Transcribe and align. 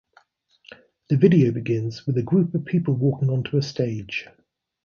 The 1.09 1.15
video 1.17 1.51
begins 1.51 2.07
with 2.07 2.17
a 2.17 2.23
group 2.23 2.55
of 2.55 2.65
people 2.65 2.95
walking 2.95 3.29
onto 3.29 3.55
a 3.57 3.61
stage. 3.61 4.27